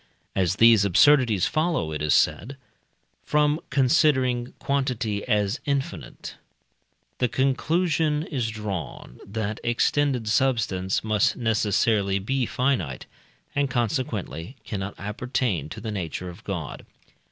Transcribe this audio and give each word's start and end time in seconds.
As 0.35 0.55
these 0.55 0.83
absurdities 0.83 1.45
follow, 1.45 1.91
it 1.91 2.01
is 2.01 2.15
said, 2.15 2.57
from 3.23 3.59
considering 3.69 4.53
quantity 4.57 5.23
as 5.27 5.59
infinite, 5.63 6.37
the 7.19 7.27
conclusion 7.27 8.23
is 8.23 8.47
drawn, 8.49 9.19
that 9.23 9.59
extended 9.63 10.27
substance 10.27 11.03
must 11.03 11.35
necessarily 11.35 12.17
be 12.17 12.47
finite, 12.47 13.05
and, 13.53 13.69
consequently, 13.69 14.55
cannot 14.63 14.95
appertain 14.97 15.69
to 15.69 15.79
the 15.79 15.91
nature 15.91 16.29
of 16.29 16.43
God. 16.43 16.83